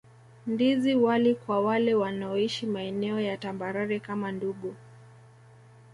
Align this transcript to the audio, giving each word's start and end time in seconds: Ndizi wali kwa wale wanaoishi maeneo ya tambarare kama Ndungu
Ndizi 0.47 0.95
wali 0.95 1.35
kwa 1.35 1.61
wale 1.61 1.93
wanaoishi 1.95 2.65
maeneo 2.65 3.19
ya 3.19 3.37
tambarare 3.37 3.99
kama 3.99 4.31
Ndungu 4.31 4.75